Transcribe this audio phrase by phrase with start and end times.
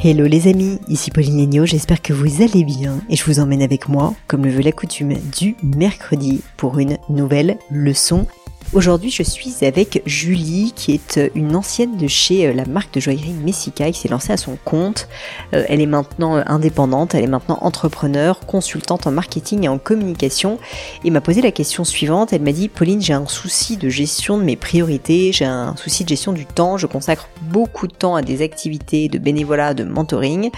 [0.00, 3.62] Hello les amis, ici Pauline Agneau, j'espère que vous allez bien et je vous emmène
[3.62, 8.28] avec moi, comme le veut la coutume, du mercredi pour une nouvelle leçon
[8.74, 12.92] Aujourd'hui, je suis avec Julie, qui est euh, une ancienne de chez euh, la marque
[12.92, 15.08] de joaillerie Messica, qui s'est lancée à son compte.
[15.54, 20.58] Euh, elle est maintenant indépendante, elle est maintenant entrepreneur, consultante en marketing et en communication,
[21.02, 22.34] et m'a posé la question suivante.
[22.34, 26.04] Elle m'a dit, Pauline, j'ai un souci de gestion de mes priorités, j'ai un souci
[26.04, 29.84] de gestion du temps, je consacre beaucoup de temps à des activités de bénévolat, de
[29.84, 30.50] mentoring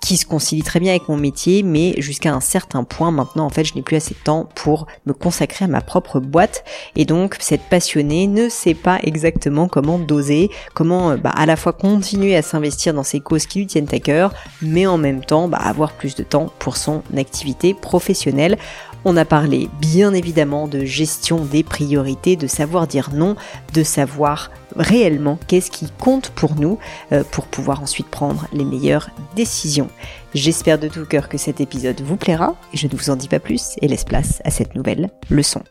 [0.00, 3.50] qui se concilie très bien avec mon métier, mais jusqu'à un certain point maintenant, en
[3.50, 6.64] fait, je n'ai plus assez de temps pour me consacrer à ma propre boîte.
[6.96, 11.56] Et donc, cette passionnée ne sait pas exactement comment doser, comment euh, bah, à la
[11.56, 15.24] fois continuer à s'investir dans ces causes qui lui tiennent à cœur, mais en même
[15.24, 18.56] temps bah, avoir plus de temps pour son activité professionnelle.
[19.04, 23.34] On a parlé bien évidemment de gestion des priorités, de savoir dire non,
[23.72, 26.78] de savoir réellement qu'est-ce qui compte pour nous
[27.12, 29.88] euh, pour pouvoir ensuite prendre les meilleures décisions.
[30.34, 33.28] J'espère de tout cœur que cet épisode vous plaira et je ne vous en dis
[33.28, 35.62] pas plus et laisse place à cette nouvelle leçon.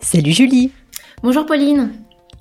[0.00, 0.72] Salut Julie
[1.22, 1.92] Bonjour Pauline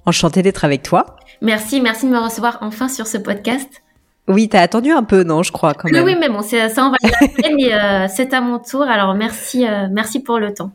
[0.05, 1.17] Enchantée d'être avec toi.
[1.41, 3.81] Merci, merci de me recevoir enfin sur ce podcast.
[4.27, 6.03] Oui, t'as attendu un peu, non, je crois quand même.
[6.03, 8.81] Oui, oui, mais bon, ça, on va le mais euh, c'est à mon tour.
[8.83, 10.71] Alors merci, euh, merci pour le temps.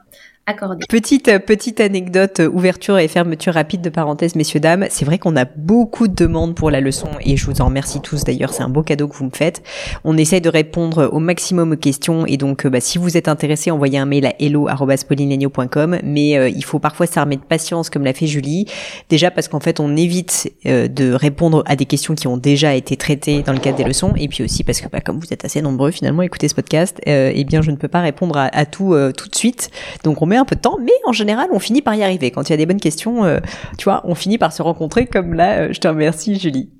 [0.88, 4.86] Petite euh, petite anecdote, euh, ouverture et fermeture rapide de parenthèse, messieurs dames.
[4.90, 8.00] C'est vrai qu'on a beaucoup de demandes pour la leçon et je vous en remercie
[8.00, 8.24] tous.
[8.24, 9.62] D'ailleurs, c'est un beau cadeau que vous me faites.
[10.04, 13.28] On essaye de répondre au maximum aux questions et donc, euh, bah, si vous êtes
[13.28, 15.98] intéressé, envoyez un mail à hello@paulinelegno.com.
[16.02, 18.66] Mais il faut parfois s'armer de patience, comme l'a fait Julie.
[19.08, 22.96] Déjà parce qu'en fait, on évite de répondre à des questions qui ont déjà été
[22.96, 25.44] traitées dans le cadre des leçons et puis aussi parce que, bah, comme vous êtes
[25.44, 28.44] assez nombreux finalement à écouter ce podcast, eh bien, je ne peux pas répondre à,
[28.46, 29.70] à tout tout de suite.
[30.04, 32.30] Donc, on met un peu de temps, mais en général, on finit par y arriver.
[32.30, 33.38] Quand il y a des bonnes questions, euh,
[33.78, 35.60] tu vois, on finit par se rencontrer comme là.
[35.60, 36.70] Euh, je te remercie, Julie.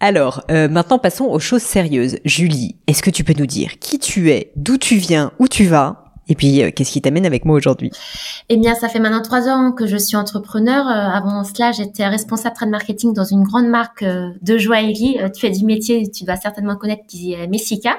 [0.00, 2.18] Alors, euh, maintenant passons aux choses sérieuses.
[2.24, 5.64] Julie, est-ce que tu peux nous dire qui tu es, d'où tu viens, où tu
[5.64, 7.90] vas et puis, qu'est-ce qui t'amène avec moi aujourd'hui?
[8.48, 10.86] Eh bien, ça fait maintenant trois ans que je suis entrepreneur.
[10.88, 15.18] Avant cela, j'étais responsable trade marketing dans une grande marque euh, de joaillerie.
[15.34, 17.96] tu fais du métier, tu dois certainement connaître qui est Messica.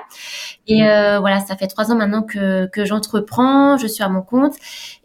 [0.67, 1.19] Et mm.
[1.19, 3.77] voilà, ça fait trois ans maintenant que, que j'entreprends.
[3.77, 4.55] Je suis à mon compte.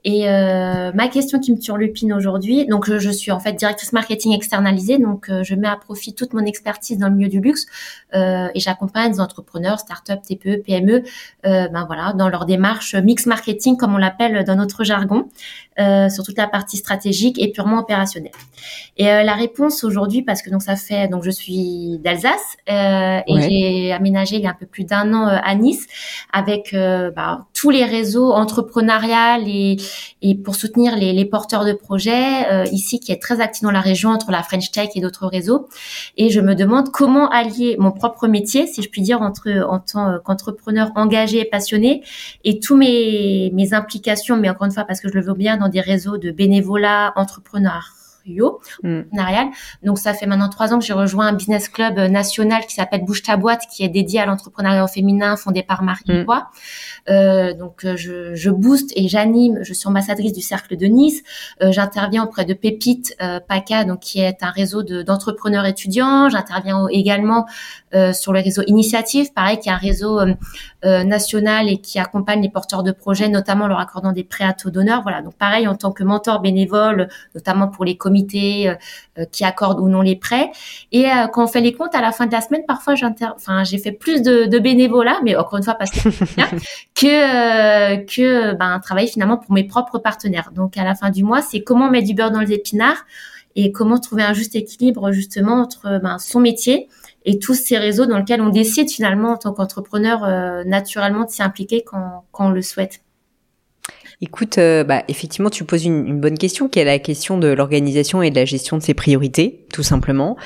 [0.05, 4.33] Et ma question qui me turlupine aujourd'hui, donc je, je, suis en fait directrice marketing
[4.33, 7.67] externalisée, donc je mets à profit toute mon expertise dans le milieu du luxe
[8.15, 11.03] et j'accompagne des entrepreneurs, start-up, TPE, PME,
[11.45, 15.29] ben voilà, dans leur démarche mix marketing, comme on l'appelle dans notre jargon,
[15.81, 18.33] euh, sur toute la partie stratégique et purement opérationnelle.
[18.99, 23.21] Et euh, la réponse aujourd'hui, parce que donc ça fait donc je suis d'Alsace euh,
[23.27, 25.87] et j'ai aménagé il y a un peu plus d'un an à Nice
[26.33, 29.77] avec bah, tous les réseaux entrepreneuriales et,
[30.23, 33.81] et pour soutenir les, les porteurs de projets ici qui est très actif dans la
[33.81, 35.69] région entre la French Tech et d'autres réseaux.
[36.17, 39.79] Et je me demande comment allier mon propre métier, si je puis dire, entre en
[39.81, 42.03] tant qu'entrepreneur engagé et passionné
[42.45, 43.21] et tous mes
[43.53, 46.19] mes, implications, mais encore une fois parce que je le veux bien dans des réseaux
[46.19, 47.13] de bénévolat,
[48.83, 49.01] Mm.
[49.83, 52.75] Donc ça fait maintenant trois ans que j'ai rejoint un business club euh, national qui
[52.75, 56.25] s'appelle Bouge ta boîte, qui est dédié à l'entrepreneuriat féminin, fondé par Marie mm.
[57.09, 59.59] Euh, donc euh, je, je booste et j'anime.
[59.63, 61.23] Je suis ambassadrice du cercle de Nice.
[61.63, 66.29] Euh, J'interviens auprès de Pépite euh, PACA, donc qui est un réseau d'entrepreneurs étudiants.
[66.29, 67.47] J'interviens également
[68.13, 70.21] sur le réseau Initiative, pareil, qui est un réseau
[70.85, 74.71] national et qui accompagne les porteurs de projets, notamment leur accordant des prêts à taux
[74.71, 75.03] d'honneur.
[75.03, 78.75] Voilà, donc pareil en tant que mentor bénévole, notamment pour les comités comités
[79.33, 80.51] qui accordent ou non les prêts.
[80.93, 82.95] Et quand on fait les comptes à la fin de la semaine, parfois
[83.35, 86.09] enfin j'ai fait plus de, de bénévolat, mais encore une fois parce que
[86.95, 90.51] que que ben travailler finalement pour mes propres partenaires.
[90.55, 93.05] Donc à la fin du mois, c'est comment mettre du beurre dans les épinards
[93.57, 96.89] et comment trouver un juste équilibre justement entre ben, son métier
[97.25, 101.31] et tous ces réseaux dans lesquels on décide finalement en tant qu'entrepreneur euh, naturellement de
[101.31, 103.03] s'y impliquer quand, quand on le souhaite.
[104.23, 107.49] Écoute, euh, bah, effectivement, tu poses une, une, bonne question, qui est la question de
[107.49, 110.37] l'organisation et de la gestion de ses priorités, tout simplement.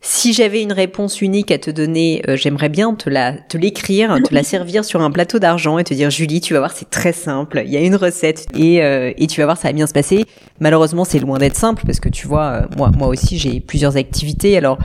[0.00, 4.16] Si j'avais une réponse unique à te donner, euh, j'aimerais bien te la, te l'écrire,
[4.22, 6.90] te la servir sur un plateau d'argent et te dire, Julie, tu vas voir, c'est
[6.90, 7.60] très simple.
[7.66, 10.26] Il y a une recette et, et tu vas voir, ça va bien se passer.
[10.60, 14.56] Malheureusement, c'est loin d'être simple parce que tu vois, moi, moi aussi, j'ai plusieurs activités.
[14.56, 14.78] Alors,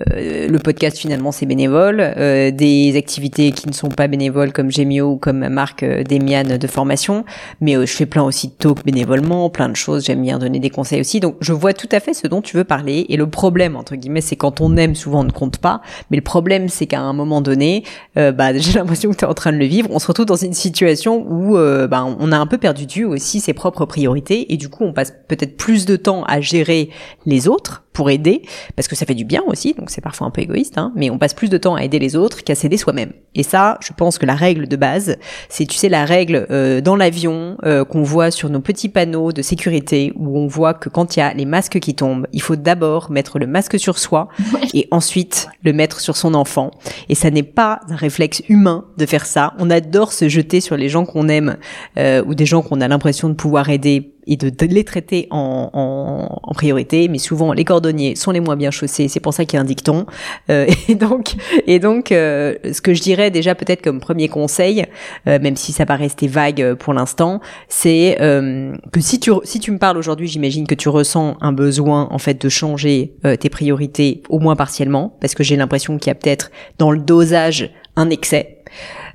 [0.00, 4.70] euh, le podcast finalement c'est bénévole, euh, des activités qui ne sont pas bénévoles comme
[4.70, 7.26] Gemio ou comme Marc euh, Demian de formation,
[7.60, 10.70] mais je fais plein aussi de talks bénévolement, plein de choses, j'aime bien donner des
[10.70, 13.28] conseils aussi, donc je vois tout à fait ce dont tu veux parler, et le
[13.28, 16.70] problème entre guillemets c'est quand on aime souvent on ne compte pas, mais le problème
[16.70, 17.84] c'est qu'à un moment donné,
[18.16, 20.36] bah, j'ai l'impression que tu es en train de le vivre, on se retrouve dans
[20.36, 21.54] une situation où
[21.88, 24.94] bah, on a un peu perdu du aussi ses propres priorités, et du coup on
[24.94, 26.88] passe peut-être plus de temps à gérer
[27.26, 28.42] les autres, pour aider,
[28.76, 31.10] parce que ça fait du bien aussi, donc c'est parfois un peu égoïste, hein, mais
[31.10, 33.12] on passe plus de temps à aider les autres qu'à s'aider soi-même.
[33.34, 35.16] Et ça, je pense que la règle de base,
[35.48, 39.32] c'est, tu sais, la règle euh, dans l'avion euh, qu'on voit sur nos petits panneaux
[39.32, 42.42] de sécurité, où on voit que quand il y a les masques qui tombent, il
[42.42, 44.28] faut d'abord mettre le masque sur soi
[44.74, 46.70] et ensuite le mettre sur son enfant.
[47.08, 49.54] Et ça n'est pas un réflexe humain de faire ça.
[49.58, 51.56] On adore se jeter sur les gens qu'on aime
[51.98, 55.70] euh, ou des gens qu'on a l'impression de pouvoir aider et de, les traiter en,
[55.72, 59.44] en, en, priorité, mais souvent les cordonniers sont les moins bien chaussés, c'est pour ça
[59.44, 60.06] qu'il y a un dicton.
[60.50, 61.34] Euh, et donc,
[61.66, 64.86] et donc euh, ce que je dirais déjà peut-être comme premier conseil,
[65.26, 69.60] euh, même si ça paraît rester vague pour l'instant, c'est euh, que si tu, si
[69.60, 73.50] tu me parles aujourd'hui, j'imagine que tu ressens un besoin en fait de changer tes
[73.50, 77.70] priorités, au moins partiellement, parce que j'ai l'impression qu'il y a peut-être dans le dosage
[77.94, 78.58] un excès.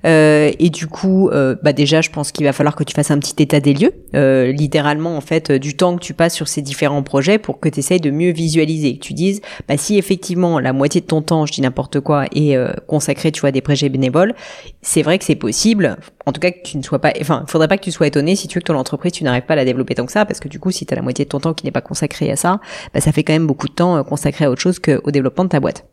[0.05, 3.11] Euh, et du coup, euh, bah déjà, je pense qu'il va falloir que tu fasses
[3.11, 6.47] un petit état des lieux, euh, littéralement en fait, du temps que tu passes sur
[6.47, 9.97] ces différents projets pour que tu essayes de mieux visualiser, que tu dises, bah si
[9.97, 12.57] effectivement la moitié de ton temps, je dis n'importe quoi, est
[12.87, 14.35] consacré, tu vois, à des projets bénévoles,
[14.81, 15.97] c'est vrai que c'est possible.
[16.25, 18.35] En tout cas, que tu ne sois pas, enfin, faudrait pas que tu sois étonné
[18.35, 20.25] si tu veux que ton entreprise, tu n'arrives pas à la développer tant que ça,
[20.25, 21.81] parce que du coup, si tu as la moitié de ton temps qui n'est pas
[21.81, 22.59] consacré à ça,
[22.93, 25.49] bah ça fait quand même beaucoup de temps consacré à autre chose qu'au développement de
[25.49, 25.85] ta boîte.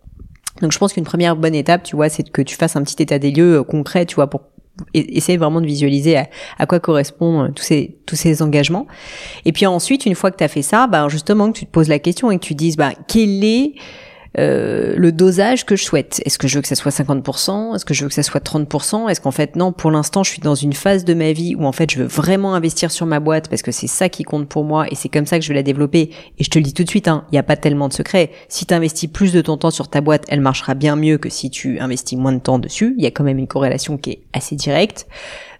[0.61, 3.03] Donc je pense qu'une première bonne étape, tu vois, c'est que tu fasses un petit
[3.03, 4.43] état des lieux euh, concret, tu vois, pour
[4.93, 6.17] essayer vraiment de visualiser
[6.59, 8.87] à, quoi correspondent euh, tous ces tous ces engagements.
[9.45, 11.71] Et puis ensuite, une fois que tu as fait ça, bah justement que tu te
[11.71, 13.75] poses la question et que tu dises bah quel est
[14.39, 16.21] euh, le dosage que je souhaite.
[16.25, 18.45] Est-ce que je veux que ça soit 50% Est-ce que je veux que ça soit
[18.45, 21.55] 30% Est-ce qu'en fait non, pour l'instant je suis dans une phase de ma vie
[21.55, 24.25] où en fait je veux vraiment investir sur ma boîte parce que c'est ça qui
[24.25, 26.11] compte pour moi et c'est comme ça que je vais la développer.
[26.39, 27.93] Et je te le dis tout de suite, hein, il n'y a pas tellement de
[27.93, 28.31] secret.
[28.49, 31.29] Si tu investis plus de ton temps sur ta boîte, elle marchera bien mieux que
[31.29, 32.95] si tu investis moins de temps dessus.
[32.99, 35.07] Il y a quand même une corrélation qui est assez directe.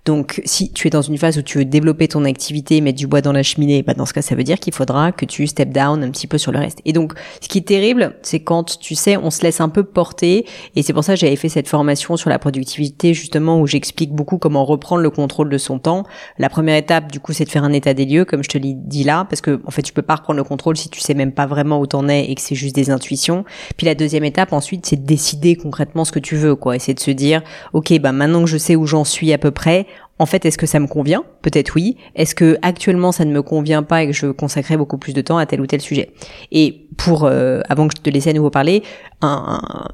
[0.05, 3.07] Donc, si tu es dans une phase où tu veux développer ton activité, mettre du
[3.07, 5.47] bois dans la cheminée, bah dans ce cas, ça veut dire qu'il faudra que tu
[5.47, 6.81] step down un petit peu sur le reste.
[6.85, 9.83] Et donc, ce qui est terrible, c'est quand tu sais, on se laisse un peu
[9.83, 10.45] porter.
[10.77, 14.13] Et c'est pour ça que j'avais fait cette formation sur la productivité, justement, où j'explique
[14.13, 16.05] beaucoup comment reprendre le contrôle de son temps.
[16.39, 18.59] La première étape, du coup, c'est de faire un état des lieux, comme je te
[18.59, 21.01] l'ai dit là, parce que en fait, tu peux pas reprendre le contrôle si tu
[21.01, 23.45] sais même pas vraiment où t'en es et que c'est juste des intuitions.
[23.79, 26.77] Puis la deuxième étape, ensuite, c'est de décider concrètement ce que tu veux, quoi.
[26.77, 27.43] Et c'est de se dire,
[27.73, 29.87] ok, bah maintenant que je sais où j'en suis à peu près,
[30.19, 31.25] en fait, est-ce que ça me convient?
[31.43, 31.97] Peut-être oui.
[32.15, 35.21] Est-ce que actuellement ça ne me convient pas et que je consacrerais beaucoup plus de
[35.21, 36.11] temps à tel ou tel sujet?
[36.53, 38.83] Et pour, euh, avant que je te laisse à nouveau parler,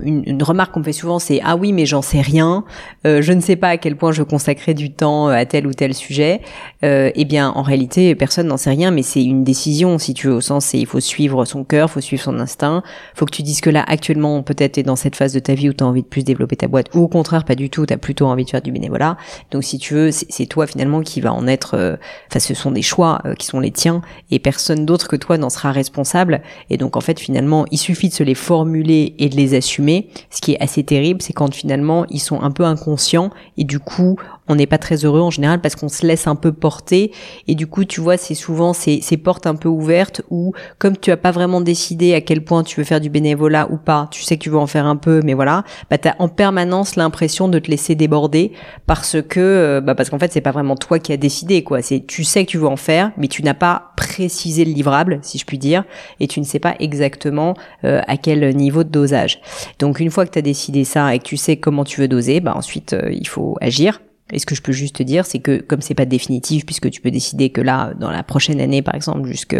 [0.00, 2.64] une, remarque qu'on me fait souvent, c'est ah oui, mais j'en sais rien.
[3.06, 5.66] Euh, je ne sais pas à quel point je consacrerai du temps euh, à tel
[5.66, 6.40] ou tel sujet.
[6.84, 10.28] Euh, eh bien, en réalité, personne n'en sait rien, mais c'est une décision, si tu
[10.28, 12.82] veux, au sens, c'est il faut suivre son cœur, faut suivre son instinct.
[13.14, 15.68] Faut que tu dises que là, actuellement, peut-être t'es dans cette phase de ta vie
[15.68, 17.96] où t'as envie de plus développer ta boîte, ou au contraire, pas du tout, t'as
[17.96, 19.16] plutôt envie de faire du bénévolat.
[19.50, 21.74] Donc, si tu veux, c'est toi finalement qui va en être.
[21.74, 21.96] Euh,
[22.30, 25.50] enfin, ce sont des choix qui sont les tiens, et personne d'autre que toi n'en
[25.50, 26.42] sera responsable.
[26.70, 30.08] Et donc, en fait, finalement, il suffit de se les formuler et de les assumer.
[30.30, 33.78] Ce qui est assez terrible, c'est quand finalement ils sont un peu inconscients et du
[33.78, 34.16] coup
[34.50, 37.12] on n'est pas très heureux en général parce qu'on se laisse un peu porter.
[37.46, 41.10] Et du coup tu vois c'est souvent ces, portes un peu ouvertes où comme tu
[41.12, 44.22] as pas vraiment décidé à quel point tu veux faire du bénévolat ou pas, tu
[44.22, 46.96] sais que tu veux en faire un peu mais voilà, bah tu as en permanence
[46.96, 48.52] l'impression de te laisser déborder
[48.86, 51.80] parce que euh, bah parce qu'en fait c'est pas vraiment toi qui as décidé quoi,
[51.80, 55.20] c'est tu sais que tu veux en faire mais tu n'as pas précisé le livrable
[55.22, 55.84] si je puis dire
[56.18, 57.54] et tu ne sais pas exactement
[57.84, 59.40] euh, à quel niveau de dosage.
[59.78, 62.08] Donc une fois que tu as décidé ça et que tu sais comment tu veux
[62.08, 64.00] doser, bah ensuite euh, il faut agir
[64.32, 66.90] Et ce que je peux juste te dire, c'est que comme c'est pas définitif, puisque
[66.90, 69.56] tu peux décider que là, dans la prochaine année, par exemple, jusque,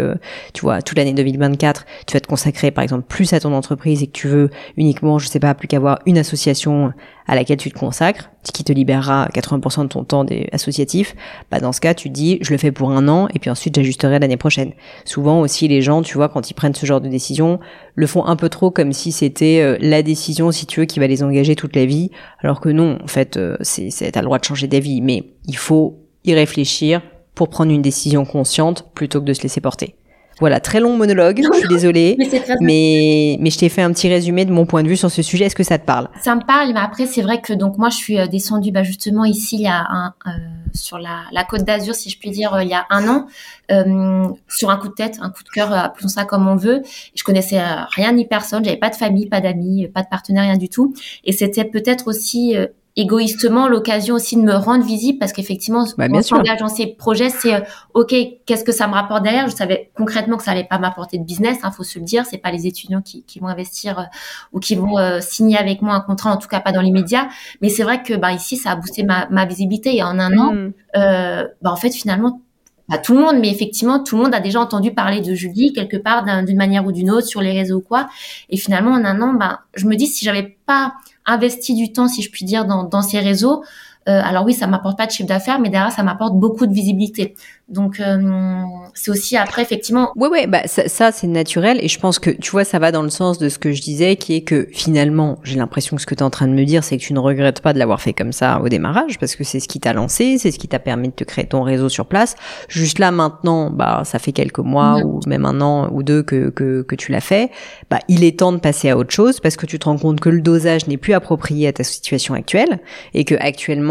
[0.53, 4.03] tu vois, toute l'année 2024, tu vas te consacrer, par exemple, plus à ton entreprise
[4.03, 6.93] et que tu veux uniquement, je sais pas, plus qu'avoir une association
[7.27, 11.15] à laquelle tu te consacres, qui te libérera 80% de ton temps des associatif,
[11.51, 13.75] bah dans ce cas, tu dis, je le fais pour un an et puis ensuite
[13.75, 14.71] j'ajusterai l'année prochaine.
[15.05, 17.59] Souvent aussi, les gens, tu vois, quand ils prennent ce genre de décision,
[17.95, 20.99] le font un peu trop comme si c'était euh, la décision, si tu veux, qui
[20.99, 22.09] va les engager toute la vie,
[22.39, 25.57] alors que non, en fait, euh, c'est, t'as le droit de changer d'avis, mais il
[25.57, 27.01] faut y réfléchir
[27.35, 29.95] pour prendre une décision consciente plutôt que de se laisser porter.
[30.41, 32.17] Voilà, très long monologue, je suis désolée.
[32.61, 35.21] mais, mais, je t'ai fait un petit résumé de mon point de vue sur ce
[35.21, 35.45] sujet.
[35.45, 36.09] Est-ce que ça te parle?
[36.19, 38.81] Ça me parle, mais après, c'est vrai que donc moi, je suis euh, descendue bah,
[38.81, 40.31] justement ici, il y a un, euh,
[40.73, 43.27] sur la, la côte d'Azur, si je puis dire, euh, il y a un an,
[43.71, 46.81] euh, sur un coup de tête, un coup de cœur, appelons ça comme on veut.
[47.13, 50.57] Je connaissais rien ni personne, j'avais pas de famille, pas d'amis, pas de partenaire, rien
[50.57, 50.95] du tout.
[51.23, 52.55] Et c'était peut-être aussi
[52.95, 57.29] égoïstement l'occasion aussi de me rendre visible parce qu'effectivement bah, mon engagement dans ces projets
[57.29, 57.59] c'est euh,
[57.93, 58.13] ok
[58.45, 59.47] qu'est-ce que ça me rapporte derrière?
[59.47, 62.25] Je savais concrètement que ça allait pas m'apporter de business hein, faut se le dire.
[62.25, 64.03] C'est pas les étudiants qui, qui vont investir euh,
[64.51, 67.29] ou qui vont euh, signer avec moi un contrat en tout cas pas dans l'immédiat.
[67.61, 69.95] Mais c'est vrai que bah ici ça a boosté ma, ma visibilité.
[69.95, 70.71] Et en un an mmh.
[70.93, 72.41] bah en fait finalement
[72.89, 75.71] pas tout le monde, mais effectivement, tout le monde a déjà entendu parler de Julie
[75.71, 78.09] quelque part d'une manière ou d'une autre sur les réseaux ou quoi.
[78.49, 80.95] Et finalement, en un an, bah, je me dis si j'avais pas
[81.25, 83.63] investi du temps, si je puis dire, dans, dans ces réseaux,
[84.09, 86.73] euh, alors oui, ça m'apporte pas de chiffre d'affaires, mais derrière, ça m'apporte beaucoup de
[86.73, 87.35] visibilité.
[87.71, 90.11] Donc euh, c'est aussi après effectivement.
[90.17, 92.91] Ouais ouais bah ça, ça c'est naturel et je pense que tu vois ça va
[92.91, 96.01] dans le sens de ce que je disais qui est que finalement j'ai l'impression que
[96.01, 97.71] ce que tu es en train de me dire c'est que tu ne regrettes pas
[97.71, 100.51] de l'avoir fait comme ça au démarrage parce que c'est ce qui t'a lancé, c'est
[100.51, 102.35] ce qui t'a permis de te créer ton réseau sur place.
[102.67, 106.49] Juste là maintenant bah ça fait quelques mois ou même un an ou deux que
[106.49, 107.51] que, que tu l'as fait.
[107.89, 110.19] Bah il est temps de passer à autre chose parce que tu te rends compte
[110.19, 112.81] que le dosage n'est plus approprié à ta situation actuelle
[113.13, 113.90] et que actuellement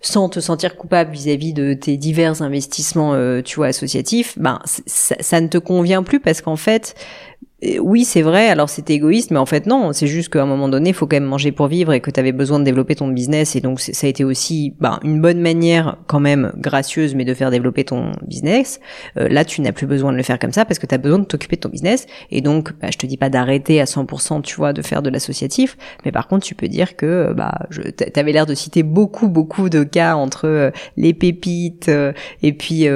[0.00, 5.14] sans te sentir coupable vis-à-vis de tes divers investissements, euh, tu vois, associatifs, ben ça,
[5.20, 6.94] ça, ne te convient plus parce qu'en fait,
[7.80, 10.68] oui, c'est vrai, alors c'est égoïste, mais en fait non, c'est juste qu'à un moment
[10.68, 12.96] donné, il faut quand même manger pour vivre et que tu avais besoin de développer
[12.96, 17.14] ton business et donc ça a été aussi bah, une bonne manière quand même gracieuse
[17.14, 18.80] mais de faire développer ton business.
[19.16, 20.98] Euh, là, tu n'as plus besoin de le faire comme ça parce que tu as
[20.98, 23.84] besoin de t'occuper de ton business et donc bah, je te dis pas d'arrêter à
[23.84, 27.60] 100%, tu vois, de faire de l'associatif, mais par contre, tu peux dire que bah
[27.70, 32.52] je t'avais l'air de citer beaucoup beaucoup de cas entre euh, les pépites euh, et
[32.52, 32.86] puis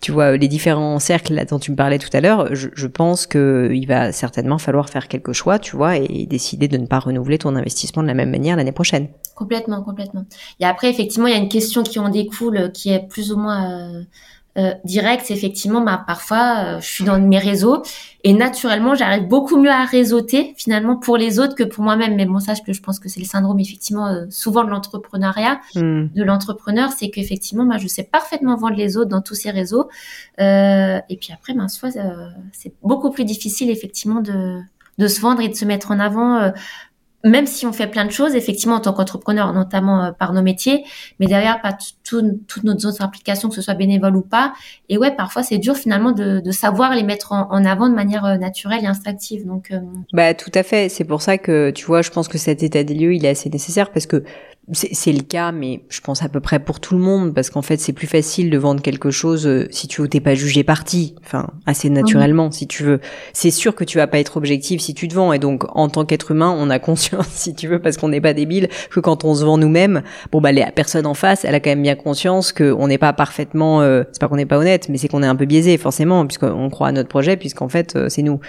[0.00, 3.26] tu vois les différents cercles dont tu me parlais tout à l'heure, je, je pense
[3.26, 7.38] que il certainement falloir faire quelques choix, tu vois, et décider de ne pas renouveler
[7.38, 9.08] ton investissement de la même manière l'année prochaine.
[9.34, 10.24] Complètement, complètement.
[10.60, 13.38] Et après, effectivement, il y a une question qui en découle, qui est plus ou
[13.38, 14.02] moins euh,
[14.56, 17.82] euh, direct, effectivement, bah, parfois, euh, je suis dans mes réseaux
[18.24, 22.16] et naturellement, j'arrive beaucoup mieux à réseauter finalement pour les autres que pour moi-même.
[22.16, 25.60] Mais bon, ça, je, je pense que c'est le syndrome effectivement euh, souvent de l'entrepreneuriat,
[25.76, 26.06] hmm.
[26.14, 29.88] de l'entrepreneur, c'est qu'effectivement, bah, je sais parfaitement vendre les autres dans tous ces réseaux.
[30.38, 31.90] et puis après, ben, soit
[32.52, 34.60] c'est beaucoup plus difficile effectivement de
[34.98, 36.52] de se vendre et de se mettre en avant
[37.24, 40.42] même si on fait plein de choses, effectivement, en tant qu'entrepreneur, notamment euh, par nos
[40.42, 40.84] métiers,
[41.18, 44.52] mais derrière, pas toutes nos autres implications, que ce soit bénévole ou pas.
[44.88, 48.24] Et ouais, parfois, c'est dur finalement de, de, savoir les mettre en, avant de manière
[48.24, 49.46] euh, naturelle et instinctive.
[49.46, 49.80] Donc, euh,
[50.12, 50.88] bah, tout à fait.
[50.88, 53.30] C'est pour ça que, tu vois, je pense que cet état des lieux, il est
[53.30, 54.22] assez nécessaire parce que
[54.72, 57.62] c'est le cas, mais je pense à peu près pour tout le monde, parce qu'en
[57.62, 60.62] fait, c'est plus facile de vendre quelque chose euh, si tu veux, t'es pas jugé
[60.62, 63.00] parti, enfin, assez naturellement, si tu veux.
[63.32, 65.88] C'est sûr que tu vas pas être objectif si tu te vends, et donc, en
[65.88, 69.00] tant qu'être humain, on a conscience, si tu veux, parce qu'on n'est pas débile, que
[69.00, 71.82] quand on se vend nous-mêmes, bon, bah, la personne en face, elle a quand même
[71.82, 75.08] bien conscience qu'on n'est pas parfaitement, euh, c'est pas qu'on n'est pas honnête, mais c'est
[75.08, 78.22] qu'on est un peu biaisé, forcément, puisqu'on croit à notre projet, puisqu'en fait, euh, c'est
[78.22, 78.40] nous.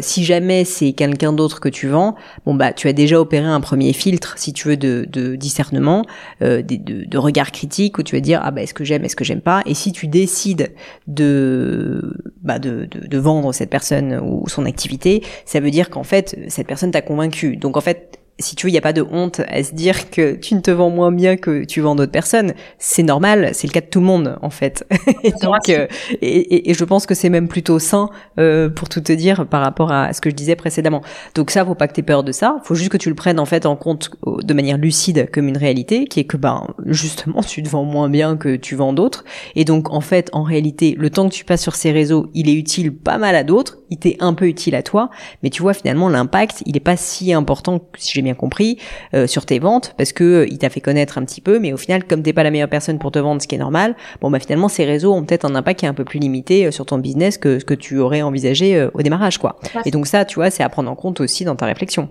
[0.00, 3.60] si jamais c'est quelqu'un d'autre que tu vends, bon, bah, tu as déjà opéré un
[3.60, 6.04] premier filtre, si tu veux, de, de discernement,
[6.42, 9.24] euh, de, regard critique où tu vas dire ah bah est-ce que j'aime, est-ce que
[9.24, 9.62] j'aime pas?
[9.66, 10.72] Et si tu décides
[11.06, 16.38] de bah de, de vendre cette personne ou son activité, ça veut dire qu'en fait
[16.48, 17.56] cette personne t'a convaincu.
[17.56, 20.10] Donc en fait si tu veux, il n'y a pas de honte à se dire
[20.10, 22.54] que tu ne te vends moins bien que tu vends d'autres personnes.
[22.78, 24.86] C'est normal, c'est le cas de tout le monde en fait.
[25.22, 25.86] et donc, euh,
[26.20, 29.62] et, et, je pense que c'est même plutôt sain euh, pour tout te dire par
[29.62, 31.02] rapport à ce que je disais précédemment.
[31.34, 32.56] Donc ça, faut pas que tu aies peur de ça.
[32.64, 35.58] Faut juste que tu le prennes en fait en compte de manière lucide comme une
[35.58, 39.24] réalité, qui est que ben justement tu te vends moins bien que tu vends d'autres.
[39.54, 42.48] Et donc en fait, en réalité, le temps que tu passes sur ces réseaux, il
[42.48, 43.79] est utile pas mal à d'autres.
[43.90, 45.10] Il t'est un peu utile à toi,
[45.42, 48.78] mais tu vois finalement l'impact, il est pas si important si j'ai bien compris
[49.14, 51.72] euh, sur tes ventes parce que euh, il t'a fait connaître un petit peu mais
[51.72, 53.96] au final comme t'es pas la meilleure personne pour te vendre ce qui est normal
[54.20, 56.66] bon bah finalement ces réseaux ont peut-être un impact qui est un peu plus limité
[56.66, 59.58] euh, sur ton business que ce que tu aurais envisagé au démarrage quoi.
[59.84, 62.08] Et donc ça tu vois c'est à prendre en compte aussi dans ta réflexion.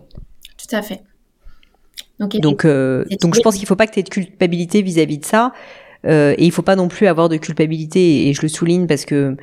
[0.57, 1.01] Tout à fait.
[2.19, 5.25] Donc, donc, donc je pense qu'il faut pas que tu aies de culpabilité vis-à-vis de
[5.25, 5.53] ça.
[6.03, 9.37] et il faut pas non plus avoir de culpabilité, et je le souligne parce que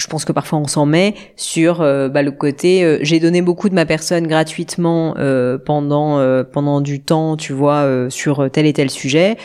[0.00, 3.42] je pense que parfois on s'en met sur euh, bah, le côté euh, j'ai donné
[3.42, 6.00] beaucoup de ma personne gratuitement euh, pendant
[6.44, 9.36] pendant du temps tu vois sur tel et tel sujet.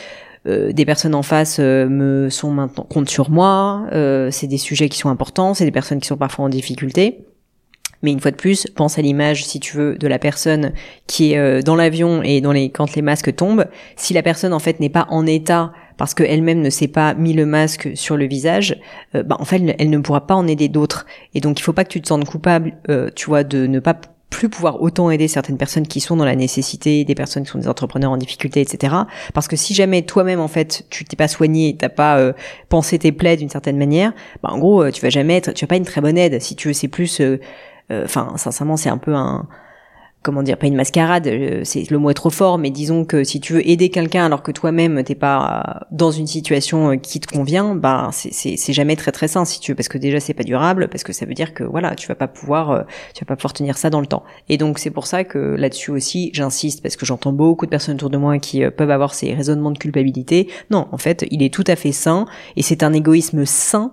[0.45, 3.85] Des personnes en face me sont maintenant comptent sur moi.
[4.31, 7.25] C'est des sujets qui sont importants c'est des personnes qui sont parfois en difficulté.
[8.03, 10.73] Mais une fois de plus, pense à l'image, si tu veux, de la personne
[11.07, 13.65] qui est dans l'avion et dans les quand les masques tombent.
[13.95, 17.33] Si la personne en fait n'est pas en état parce qu'elle-même ne s'est pas mis
[17.33, 18.79] le masque sur le visage,
[19.15, 21.05] euh, bah, en fait, elle, ne pourra pas en aider d'autres.
[21.33, 23.79] Et donc, il faut pas que tu te sentes coupable, euh, tu vois, de ne
[23.79, 23.95] pas
[24.29, 27.59] plus pouvoir autant aider certaines personnes qui sont dans la nécessité, des personnes qui sont
[27.59, 28.93] des entrepreneurs en difficulté, etc.
[29.33, 32.33] Parce que si jamais toi-même en fait tu t'es pas soigné, t'as pas euh,
[32.67, 34.11] pensé tes plaies d'une certaine manière,
[34.43, 36.41] bah en gros tu vas jamais être, tu vas pas une très bonne aide.
[36.41, 37.21] Si tu veux, c'est plus,
[37.89, 39.47] enfin sincèrement c'est un peu un
[40.25, 43.23] comment dire, pas une mascarade, euh, c'est le mot est trop fort, mais disons que
[43.23, 47.19] si tu veux aider quelqu'un alors que toi-même t'es pas dans une situation euh, qui
[47.19, 50.33] te convient, bah c'est jamais très très sain si tu veux, parce que déjà c'est
[50.33, 52.81] pas durable, parce que ça veut dire que voilà, tu vas pas pouvoir, euh,
[53.13, 54.23] tu vas pas pouvoir tenir ça dans le temps.
[54.49, 57.95] Et donc c'est pour ça que là-dessus aussi j'insiste, parce que j'entends beaucoup de personnes
[57.95, 60.49] autour de moi qui peuvent avoir ces raisonnements de culpabilité.
[60.71, 63.91] Non, en fait, il est tout à fait sain, et c'est un égoïsme sain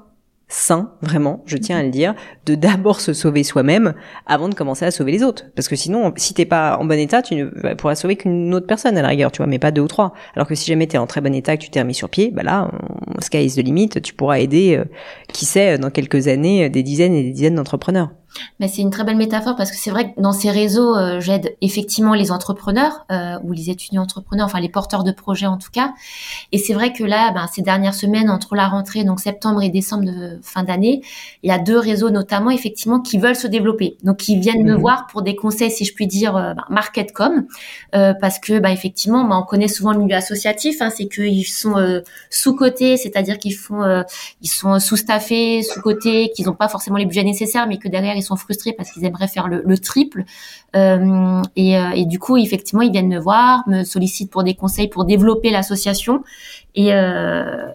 [0.52, 3.94] sain, vraiment, je tiens à le dire, de d'abord se sauver soi-même
[4.26, 5.47] avant de commencer à sauver les autres.
[5.56, 8.66] Parce que sinon, si t'es pas en bon état, tu ne pourras sauver qu'une autre
[8.66, 10.12] personne à la rigueur, tu vois, mais pas deux ou trois.
[10.35, 12.30] Alors que si jamais t'es en très bon état, que tu t'es remis sur pied,
[12.30, 12.71] bah là,
[13.21, 14.85] sky is the limit, tu pourras aider, euh,
[15.32, 18.11] qui sait, dans quelques années, des dizaines et des dizaines d'entrepreneurs.
[18.60, 21.20] Mais c'est une très belle métaphore parce que c'est vrai que dans ces réseaux, euh,
[21.20, 25.58] j'aide effectivement les entrepreneurs euh, ou les étudiants entrepreneurs, enfin les porteurs de projets en
[25.58, 25.92] tout cas.
[26.52, 29.68] Et c'est vrai que là, ben, ces dernières semaines, entre la rentrée, donc septembre et
[29.68, 31.02] décembre de fin d'année,
[31.42, 33.96] il y a deux réseaux notamment effectivement qui veulent se développer.
[34.02, 34.80] Donc qui viennent me mhm.
[34.80, 37.46] voir pour des conseils, si je puis dire, euh, ben, marketcom,
[37.94, 41.46] euh, parce que ben, effectivement, ben, on connaît souvent le milieu associatif, hein, c'est qu'ils
[41.46, 43.82] sont euh, sous-cotés, c'est-à-dire qu'ils font,
[44.40, 48.37] ils sont sous-staffés, sous-cotés, qu'ils n'ont pas forcément les budgets nécessaires, mais que derrière sont
[48.37, 50.25] frustrés parce qu'ils aimeraient faire le, triple.
[50.76, 54.55] Euh, et, euh, et, du coup, effectivement, ils viennent me voir, me sollicitent pour des
[54.55, 56.23] conseils pour développer l'association
[56.75, 57.69] et, euh,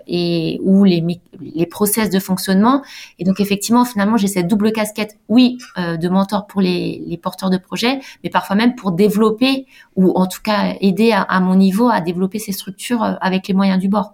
[0.61, 1.03] ou les,
[1.39, 2.83] les process de fonctionnement.
[3.19, 7.49] Et donc, effectivement, finalement, j'ai cette double casquette, oui, de mentor pour les, les porteurs
[7.49, 11.55] de projets, mais parfois même pour développer ou en tout cas aider à, à mon
[11.55, 14.13] niveau à déveloper ces structures avec les moyens du bord.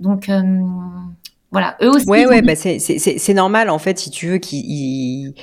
[0.00, 0.28] Donc
[1.52, 2.08] voilà, eux aussi.
[2.08, 5.34] Ouais, ouais, bah c'est c'est normal en fait si tu veux qu'ils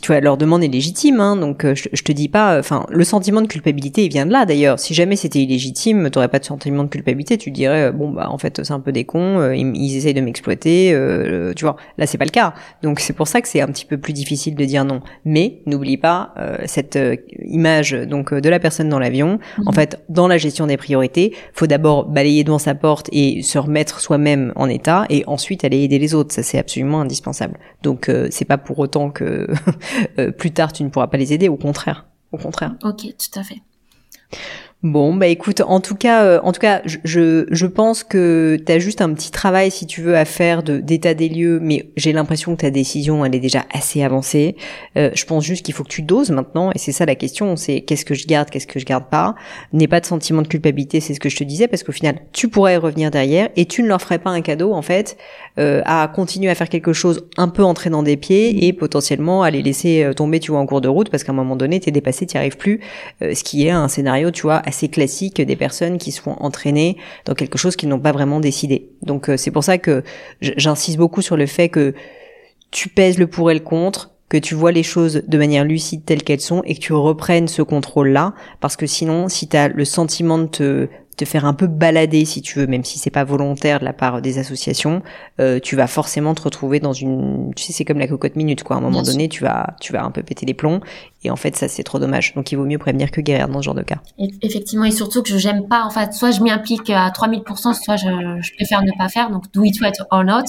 [0.00, 3.04] tu vois, leur demande est légitime, hein, donc euh, je, te dis pas, enfin, le
[3.04, 4.78] sentiment de culpabilité, il vient de là d'ailleurs.
[4.78, 8.28] Si jamais c'était illégitime, t'aurais pas de sentiment de culpabilité, tu dirais, euh, bon bah
[8.30, 10.94] en fait c'est un peu des cons, euh, ils, essayent de m'exploiter,
[11.56, 11.76] tu vois.
[11.96, 14.12] Là c'est pas le cas, donc c'est pour ça que c'est un petit peu plus
[14.12, 15.00] difficile de dire non.
[15.24, 16.34] Mais n'oublie pas
[16.66, 16.98] cette
[17.44, 19.38] image donc de la personne dans l'avion.
[19.66, 19.74] En mhm.
[19.74, 24.00] fait, dans la gestion des priorités, faut d'abord balayer devant sa porte et se remettre
[24.00, 26.34] soi-même en état, et ensuite aller aider les autres.
[26.34, 27.58] Ça c'est absolument indispensable.
[27.82, 29.47] Donc c'est pas pour autant que euh,
[30.38, 32.06] plus tard tu ne pourras pas les aider, au contraire.
[32.32, 32.74] Au contraire.
[32.82, 33.62] Ok, tout à fait.
[34.84, 38.70] Bon, bah écoute, en tout cas, euh, en tout cas, je, je pense que tu
[38.70, 41.90] as juste un petit travail, si tu veux, à faire de d'état des lieux, mais
[41.96, 44.54] j'ai l'impression que ta décision, elle est déjà assez avancée.
[44.96, 47.56] Euh, je pense juste qu'il faut que tu doses maintenant, et c'est ça la question,
[47.56, 49.34] c'est qu'est-ce que je garde, qu'est-ce que je garde pas.
[49.72, 52.20] N'aie pas de sentiment de culpabilité, c'est ce que je te disais, parce qu'au final,
[52.32, 55.16] tu pourrais revenir derrière, et tu ne leur ferais pas un cadeau, en fait,
[55.58, 59.50] euh, à continuer à faire quelque chose un peu entraînant des pieds, et potentiellement à
[59.50, 61.90] les laisser tomber, tu vois, en cours de route, parce qu'à un moment donné, t'es
[61.90, 62.78] dépassé, t'y arrives plus,
[63.20, 67.34] ce qui est un scénario, tu vois, assez classique des personnes qui sont entraînées dans
[67.34, 68.90] quelque chose qu'ils n'ont pas vraiment décidé.
[69.02, 70.04] Donc euh, c'est pour ça que
[70.40, 71.94] j'insiste beaucoup sur le fait que
[72.70, 76.04] tu pèses le pour et le contre, que tu vois les choses de manière lucide
[76.04, 79.68] telles qu'elles sont et que tu reprennes ce contrôle-là, parce que sinon, si tu as
[79.68, 83.10] le sentiment de te te faire un peu balader si tu veux, même si c'est
[83.10, 85.02] pas volontaire de la part des associations,
[85.40, 88.62] euh, tu vas forcément te retrouver dans une, tu sais, c'est comme la cocotte minute
[88.62, 88.76] quoi.
[88.76, 90.80] À un moment donné, tu vas, tu vas un peu péter les plombs,
[91.24, 92.34] et en fait, ça c'est trop dommage.
[92.34, 94.00] Donc il vaut mieux prévenir que guérir dans ce genre de cas.
[94.42, 97.74] effectivement, et surtout que je j'aime pas, en fait, soit je m'y implique à 3000%,
[97.74, 98.06] soit je,
[98.40, 99.30] je, préfère ne pas faire.
[99.30, 100.44] Donc do it right or not.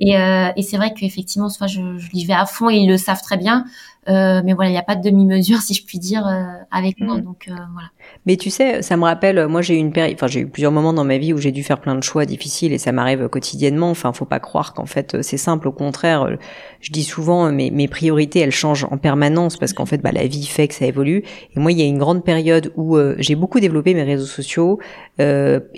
[0.00, 2.88] Et, euh, et c'est vrai qu'effectivement, soit je, je y vais à fond et ils
[2.88, 3.64] le savent très bien.
[4.08, 7.00] Euh, mais voilà, il n'y a pas de demi-mesure, si je puis dire, euh, avec
[7.00, 7.16] moi.
[7.16, 7.22] Mm.
[7.22, 7.88] Donc euh, voilà.
[8.26, 10.72] Mais tu sais, ça me rappelle, moi j'ai eu une période, enfin j'ai eu plusieurs
[10.72, 13.28] moments dans ma vie où j'ai dû faire plein de choix difficiles et ça m'arrive
[13.28, 13.90] quotidiennement.
[13.90, 15.68] Enfin, faut pas croire qu'en fait c'est simple.
[15.68, 16.36] Au contraire,
[16.80, 20.26] je dis souvent mes, mes priorités elles changent en permanence parce qu'en fait bah, la
[20.26, 21.24] vie fait que ça évolue.
[21.56, 24.78] Et moi, il y a une grande période où j'ai beaucoup développé mes réseaux sociaux
[25.18, 25.24] et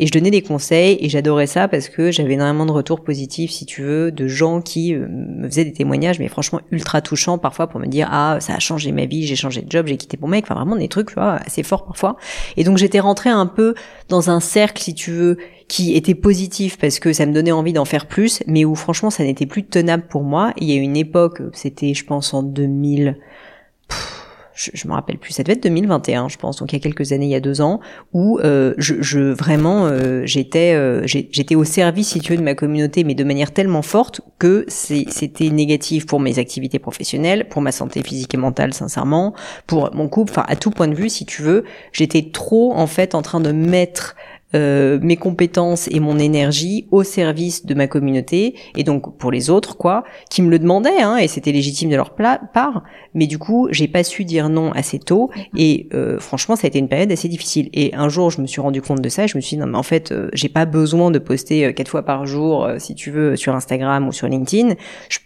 [0.06, 3.64] je donnais des conseils et j'adorais ça parce que j'avais énormément de retours positifs, si
[3.64, 7.80] tu veux, de gens qui me faisaient des témoignages, mais franchement ultra touchants parfois pour
[7.80, 10.28] me dire ah ça a changé ma vie, j'ai changé de job, j'ai quitté mon
[10.28, 12.16] mec, enfin vraiment des trucs vois, assez forts parfois.
[12.56, 13.74] Et donc j'étais rentrée un peu
[14.08, 17.72] dans un cercle, si tu veux, qui était positif parce que ça me donnait envie
[17.72, 20.52] d'en faire plus, mais où franchement ça n'était plus tenable pour moi.
[20.58, 23.18] Il y a une époque, c'était je pense en 2000,
[24.56, 26.80] je, je me rappelle plus, ça devait être 2021 je pense, donc il y a
[26.80, 27.80] quelques années, il y a deux ans,
[28.12, 32.54] où euh, je, vraiment euh, j'étais euh, j'étais au service si tu veux de ma
[32.54, 37.70] communauté, mais de manière tellement forte que c'était négatif pour mes activités professionnelles, pour ma
[37.70, 39.34] santé physique et mentale sincèrement,
[39.66, 42.86] pour mon couple, enfin à tout point de vue si tu veux, j'étais trop en
[42.86, 44.16] fait en train de mettre
[44.54, 48.54] euh, mes compétences et mon énergie au service de ma communauté.
[48.76, 51.96] Et donc pour les autres quoi qui me le demandaient hein, et c'était légitime de
[51.96, 52.84] leur part.
[53.12, 55.30] Mais du coup j'ai pas su dire non assez tôt.
[55.56, 57.68] Et euh, franchement ça a été une période assez difficile.
[57.72, 59.60] Et un jour je me suis rendu compte de ça et je me suis dit
[59.60, 62.94] non mais en fait euh, j'ai pas besoin de poster quatre fois par jour si
[62.94, 64.74] tu veux sur Instagram ou sur LinkedIn.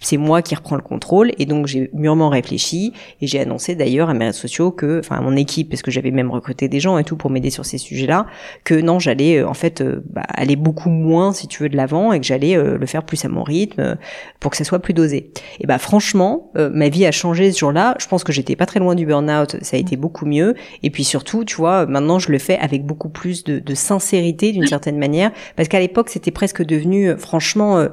[0.01, 1.33] C'est moi qui reprends le contrôle.
[1.39, 2.95] Et donc j'ai mûrement réfléchi.
[3.21, 5.91] Et j'ai annoncé d'ailleurs à mes réseaux sociaux que enfin à mon équipe parce que
[5.91, 8.27] j'avais même recruté des gens et tout pour m'aider sur ces sujets là
[8.65, 11.77] que non j'allais euh, en fait euh, bah, aller beaucoup moins si tu veux de
[11.77, 13.97] l'avant et que j'allais euh, le faire plus à mon rythme
[14.39, 15.33] pour que ça soit plus dosé.
[15.61, 17.95] Et bah franchement, ma vie a changé ce jour-là.
[17.99, 20.55] Je pense que j'étais pas très loin du burn-out, ça a été beaucoup mieux.
[20.83, 24.53] Et puis surtout, tu vois, maintenant je le fais avec beaucoup plus de, de sincérité
[24.53, 27.89] d'une certaine manière, parce qu'à l'époque c'était presque devenu franchement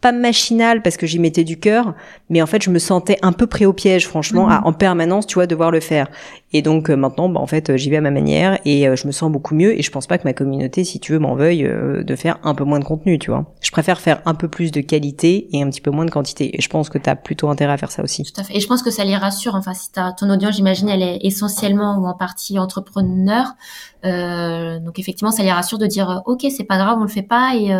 [0.00, 1.94] pas machinal parce que j'y mettais du cœur,
[2.28, 4.66] mais en fait je me sentais un peu pris au piège, franchement, à, mhm.
[4.66, 6.08] en permanence, tu vois, devoir le faire.
[6.52, 9.06] Et donc euh, maintenant, bah, en fait, j'y vais à ma manière et euh, je
[9.06, 9.78] me sens beaucoup mieux.
[9.78, 12.38] Et je pense pas que ma communauté, si tu veux, m'en veuille euh, de faire
[12.42, 13.46] un peu moins de contenu, tu vois.
[13.60, 16.56] Je préfère faire un peu plus de qualité et un petit peu moins de quantité.
[16.56, 18.24] Et je pense que tu as plutôt intérêt à faire ça aussi.
[18.24, 18.56] Tout à fait.
[18.56, 19.54] Et je pense que ça les rassure.
[19.54, 23.54] Enfin, si as, ton audience, j'imagine, elle est essentiellement ou en partie entrepreneur.
[24.02, 27.54] donc effectivement, ça les rassure de dire, ok, c'est pas grave, on le fait pas
[27.54, 27.70] et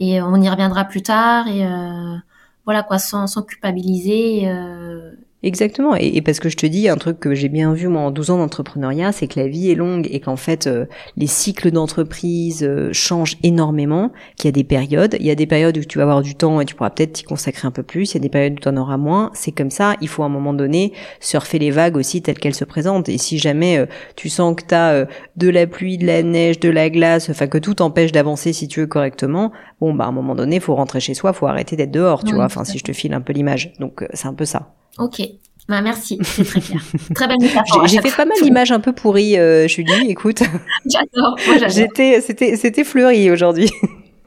[0.00, 2.16] et on y reviendra plus tard et euh,
[2.64, 5.12] voilà quoi sans, sans culpabiliser euh,
[5.46, 8.10] Exactement, et, parce que je te dis un truc que j'ai bien vu moi en
[8.10, 11.70] 12 ans d'entrepreneuriat, c'est que la vie est longue et qu'en fait euh, les cycles
[11.70, 15.84] d'entreprise euh, changent énormément, qu'il y a des périodes, il y a des périodes où
[15.84, 18.14] tu vas avoir du temps et tu pourras peut-être t'y consacrer un peu plus, il
[18.14, 20.26] y a des périodes où tu en auras moins, c'est comme ça, il faut à
[20.26, 23.86] un moment donné surfer les vagues aussi telles qu'elles se présentent, et si jamais euh,
[24.16, 25.06] tu sens que tu as
[25.36, 28.66] de la pluie, de la neige, de la glace, enfin que tout t'empêche d'avancer si
[28.66, 31.76] tu veux correctement, bon bah à un moment donné, faut rentrer chez soi, faut arrêter
[31.76, 34.34] d'être dehors, tu vois, enfin si je te file un peu l'image, donc c'est un
[34.34, 34.72] peu ça.
[34.98, 35.22] Ok.
[35.68, 36.80] Bah, merci, c'est très clair.
[37.14, 37.88] très belle métaphore.
[37.88, 40.08] J'ai fait pas mal d'images un peu pourries, euh, Julie.
[40.08, 40.42] Écoute,
[40.86, 41.36] j'adore.
[41.68, 43.70] J'étais, c'était, c'était fleuri aujourd'hui.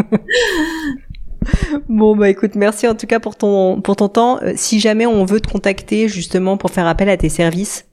[1.88, 4.38] Bon bah écoute, merci en tout cas pour ton pour ton temps.
[4.42, 7.86] Euh, si jamais on veut te contacter justement pour faire appel à tes services,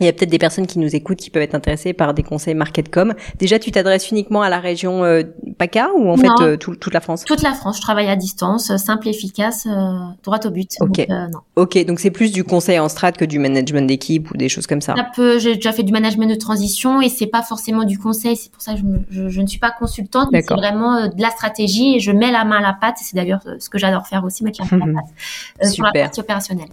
[0.00, 2.22] il y a peut-être des personnes qui nous écoutent qui peuvent être intéressées par des
[2.22, 3.14] conseils marketcom.
[3.38, 5.22] Déjà, tu t'adresses uniquement à la région euh,
[5.58, 7.24] PACA ou en fait euh, toute la France?
[7.24, 7.76] Toute la France.
[7.76, 10.70] Je travaille à distance, simple, efficace, euh, droit au but.
[10.80, 11.06] Ok.
[11.06, 11.40] Donc, non.
[11.56, 14.66] Ok, donc c'est plus du conseil en strat que du management d'équipe ou des choses
[14.66, 14.94] comme ça?
[15.38, 18.36] J'ai déjà fait du management de transition et c'est pas forcément du conseil.
[18.36, 21.30] C'est pour ça que je, je, ne suis pas consultante, mais c'est vraiment de la
[21.30, 22.96] stratégie et je mets la main à la pâte.
[23.02, 25.92] C'est d'ailleurs ce que j'adore faire aussi, mettre la main à la pâte sur la
[25.92, 26.68] partie opérationnelle.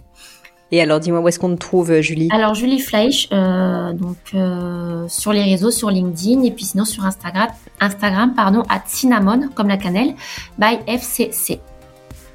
[0.70, 2.28] Et alors, dis-moi où est-ce qu'on te trouve, euh, Julie?
[2.30, 7.04] Alors, Julie Fleisch, euh, donc euh, sur les réseaux, sur LinkedIn, et puis sinon sur
[7.04, 7.48] Instagram,
[7.80, 10.14] Instagram, pardon, à cinnamon, comme la cannelle,
[10.58, 11.60] by FCC.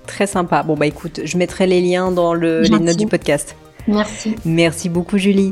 [0.07, 0.63] Très sympa.
[0.63, 3.55] Bon bah écoute, je mettrai les liens dans le, les notes du podcast.
[3.87, 4.35] Merci.
[4.45, 5.51] Merci beaucoup, Julie.